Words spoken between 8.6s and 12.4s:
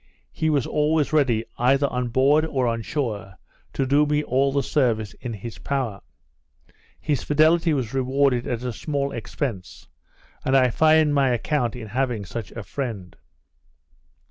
a small expence, and I found my account in having